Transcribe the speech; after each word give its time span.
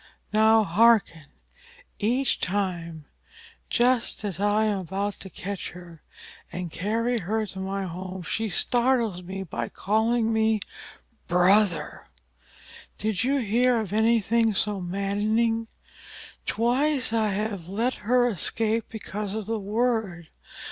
Now 0.33 0.63
hearken: 0.63 1.25
each 1.99 2.39
time, 2.39 3.05
just 3.69 4.23
as 4.23 4.39
I 4.39 4.65
am 4.65 4.79
about 4.79 5.13
to 5.19 5.29
catch 5.29 5.73
her 5.73 6.01
and 6.51 6.71
carry 6.71 7.19
her 7.19 7.45
to 7.45 7.59
my 7.59 7.83
home 7.85 8.23
she 8.23 8.49
startles 8.49 9.21
me 9.21 9.43
by 9.43 9.69
calling 9.69 10.33
me 10.33 10.59
'Brother.' 11.27 12.07
Did 12.97 13.23
you 13.23 13.33
ever 13.35 13.45
hear 13.45 13.77
of 13.77 13.93
anything 13.93 14.55
so 14.55 14.81
maddening? 14.81 15.67
Twice 16.47 17.13
I 17.13 17.29
have 17.33 17.67
let 17.67 17.93
her 18.09 18.27
escape 18.27 18.85
because 18.89 19.35
of 19.35 19.45
the 19.45 19.59
word. 19.59 20.29